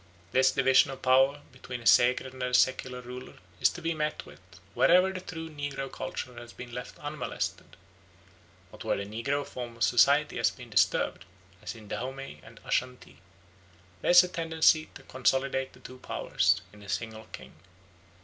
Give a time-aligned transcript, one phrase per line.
[0.31, 4.25] This division of power between a sacred and a secular ruler is to be met
[4.25, 4.39] with
[4.73, 7.77] wherever the true negro culture has been left unmolested,
[8.71, 11.25] but where the negro form of society has been disturbed,
[11.61, 13.17] as in Dahomey and Ashantee,
[14.01, 17.53] there is a tendency to consolidate the two powers in a single king.